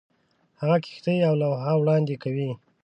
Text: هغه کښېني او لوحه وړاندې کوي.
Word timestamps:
هغه 0.61 0.77
کښېني 0.83 1.19
او 1.29 1.35
لوحه 1.41 1.73
وړاندې 1.77 2.15
کوي. 2.23 2.49